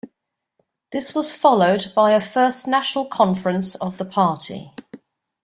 This 0.91 1.13
was 1.13 1.31
followed 1.31 1.93
by 1.95 2.13
a 2.13 2.19
First 2.19 2.67
National 2.67 3.05
Conference 3.05 3.75
of 3.75 3.99
the 3.99 4.05
party. 4.05 4.71